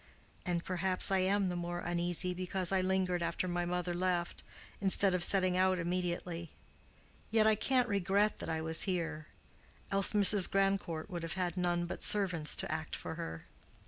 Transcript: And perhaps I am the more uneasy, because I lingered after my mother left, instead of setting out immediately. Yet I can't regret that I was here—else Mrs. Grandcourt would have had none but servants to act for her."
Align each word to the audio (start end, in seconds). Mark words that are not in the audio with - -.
And 0.47 0.63
perhaps 0.63 1.11
I 1.11 1.19
am 1.19 1.47
the 1.47 1.55
more 1.55 1.77
uneasy, 1.77 2.33
because 2.33 2.71
I 2.71 2.81
lingered 2.81 3.21
after 3.21 3.47
my 3.47 3.65
mother 3.65 3.93
left, 3.93 4.41
instead 4.79 5.13
of 5.13 5.23
setting 5.23 5.55
out 5.55 5.77
immediately. 5.77 6.49
Yet 7.29 7.45
I 7.45 7.53
can't 7.53 7.87
regret 7.87 8.39
that 8.39 8.49
I 8.49 8.61
was 8.61 8.81
here—else 8.89 10.13
Mrs. 10.13 10.49
Grandcourt 10.49 11.07
would 11.11 11.21
have 11.21 11.33
had 11.33 11.55
none 11.55 11.85
but 11.85 12.01
servants 12.01 12.55
to 12.55 12.71
act 12.71 12.95
for 12.95 13.13
her." 13.13 13.45